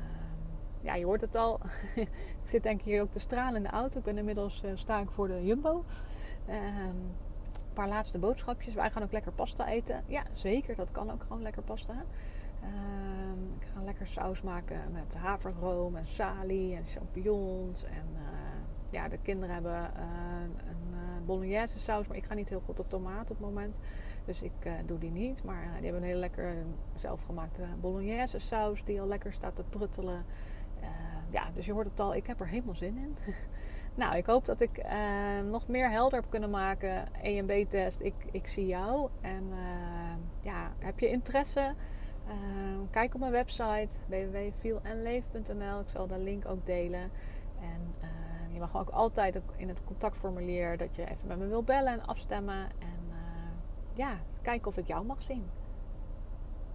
ja, 0.80 0.94
je 0.94 1.04
hoort 1.04 1.20
het 1.20 1.34
al. 1.34 1.60
ik 1.94 2.08
zit 2.44 2.62
denk 2.62 2.78
ik 2.78 2.84
hier 2.84 3.02
ook 3.02 3.12
te 3.12 3.18
stralen 3.18 3.56
in 3.56 3.62
de 3.62 3.68
auto. 3.68 3.98
Ik 3.98 4.04
ben 4.04 4.18
inmiddels 4.18 4.62
sta 4.74 5.00
ik 5.00 5.10
voor 5.10 5.28
de 5.28 5.44
Jumbo. 5.44 5.84
Een 6.48 7.14
paar 7.72 7.88
laatste 7.88 8.18
boodschapjes. 8.18 8.74
Wij 8.74 8.90
gaan 8.90 9.02
ook 9.02 9.12
lekker 9.12 9.32
pasta 9.32 9.68
eten. 9.68 10.02
Ja, 10.06 10.22
zeker. 10.32 10.76
Dat 10.76 10.90
kan 10.90 11.10
ook 11.10 11.22
gewoon 11.22 11.42
lekker 11.42 11.62
pasta. 11.62 12.04
ik 13.60 13.66
ga 13.74 13.82
lekker 13.84 14.06
saus 14.06 14.42
maken 14.42 14.92
met 14.92 15.14
haverroom 15.14 15.96
en 15.96 16.06
salie 16.06 16.76
en 16.76 16.84
champignons. 16.84 17.84
En 17.84 18.06
ja, 18.90 19.08
de 19.08 19.18
kinderen 19.18 19.54
hebben 19.54 19.90
een 20.00 21.24
bolognese 21.24 21.78
saus. 21.78 22.06
Maar 22.08 22.16
ik 22.16 22.24
ga 22.24 22.34
niet 22.34 22.48
heel 22.48 22.62
goed 22.64 22.80
op 22.80 22.90
tomaat 22.90 23.30
op 23.30 23.36
het 23.36 23.46
moment. 23.46 23.78
Dus 24.24 24.42
ik 24.42 24.86
doe 24.86 24.98
die 24.98 25.10
niet. 25.10 25.44
Maar 25.44 25.62
die 25.62 25.84
hebben 25.84 26.02
een 26.02 26.08
hele 26.08 26.20
lekker 26.20 26.54
zelfgemaakte 26.94 27.62
bolognese 27.80 28.38
saus. 28.38 28.84
Die 28.84 29.00
al 29.00 29.06
lekker 29.06 29.32
staat 29.32 29.56
te 29.56 29.64
pruttelen. 29.64 30.24
Uh, 30.80 30.86
ja, 31.30 31.50
dus 31.52 31.66
je 31.66 31.72
hoort 31.72 31.90
het 31.90 32.00
al. 32.00 32.14
Ik 32.14 32.26
heb 32.26 32.40
er 32.40 32.48
helemaal 32.48 32.74
zin 32.74 32.96
in. 32.96 33.16
nou, 33.98 34.16
ik 34.16 34.26
hoop 34.26 34.46
dat 34.46 34.60
ik 34.60 34.82
nog 35.50 35.68
meer 35.68 35.90
helder 35.90 36.20
heb 36.20 36.30
kunnen 36.30 36.50
maken. 36.50 37.14
EMB-test. 37.22 38.00
Ik, 38.00 38.14
ik 38.30 38.46
zie 38.46 38.66
jou. 38.66 39.08
En 39.20 39.52
ja, 40.40 40.72
heb 40.78 40.98
je 40.98 41.08
interesse? 41.08 41.74
kijk 42.90 43.14
op 43.14 43.20
mijn 43.20 43.32
website 43.32 43.88
www.feelandleef.nl. 44.06 45.80
Ik 45.80 45.88
zal 45.88 46.06
de 46.06 46.18
link 46.18 46.48
ook 46.48 46.66
delen. 46.66 47.10
En 47.60 47.94
je 48.52 48.58
mag 48.58 48.76
ook 48.76 48.90
altijd 48.90 49.40
in 49.56 49.68
het 49.68 49.84
contactformulier 49.84 50.76
dat 50.76 50.96
je 50.96 51.02
even 51.02 51.26
met 51.26 51.38
me 51.38 51.46
wil 51.46 51.62
bellen 51.62 51.92
en 51.92 52.06
afstemmen. 52.06 52.70
En 52.78 53.12
ja, 53.94 54.18
kijken 54.42 54.68
of 54.68 54.76
ik 54.76 54.86
jou 54.86 55.04
mag 55.04 55.22
zien. 55.22 55.44